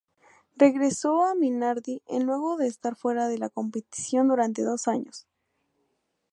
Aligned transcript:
Regresó 0.55 1.23
a 1.25 1.35
Minardi 1.35 2.01
en 2.07 2.23
luego 2.25 2.57
de 2.57 2.65
estar 2.65 2.95
fuera 2.95 3.27
de 3.27 3.37
la 3.37 3.49
competición 3.49 4.29
durante 4.29 4.63
dos 4.63 4.87
años. 4.87 5.27